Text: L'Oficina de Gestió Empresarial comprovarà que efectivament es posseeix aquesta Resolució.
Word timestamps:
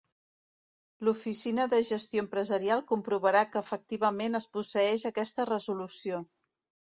L'Oficina 1.09 1.67
de 1.73 1.81
Gestió 1.89 2.23
Empresarial 2.23 2.81
comprovarà 2.93 3.43
que 3.51 3.61
efectivament 3.67 4.41
es 4.41 4.49
posseeix 4.57 5.05
aquesta 5.11 5.47
Resolució. 5.53 6.25